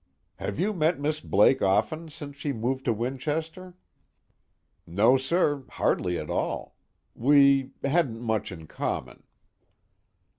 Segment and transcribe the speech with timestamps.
[0.43, 3.75] _"Have you met Miss Blake often since she moved to Winchester?"
[4.87, 6.75] "No, sir, hardly at all.
[7.13, 9.21] We hadn't much in common."